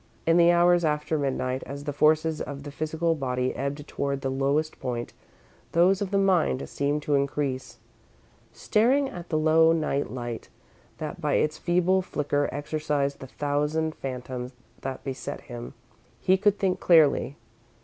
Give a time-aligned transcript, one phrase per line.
[0.25, 4.31] In the hours after midnight, as the forces of the physical body ebbed toward the
[4.31, 5.13] lowest point,
[5.73, 7.77] those of the mind seemed to increase.
[8.51, 10.49] Staring at the low night light,
[10.97, 15.75] that by its feeble flicker exorcised the thousand phantoms that beset him,
[16.19, 17.35] he could think clearly.